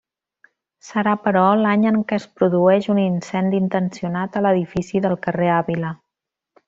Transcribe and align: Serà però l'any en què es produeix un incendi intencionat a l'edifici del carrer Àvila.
Serà 0.85 1.11
però 1.25 1.43
l'any 1.59 1.83
en 1.89 1.99
què 2.11 2.17
es 2.21 2.25
produeix 2.39 2.87
un 2.95 3.03
incendi 3.03 3.61
intencionat 3.65 4.41
a 4.41 4.43
l'edifici 4.47 5.03
del 5.07 5.19
carrer 5.27 5.53
Àvila. 5.59 5.93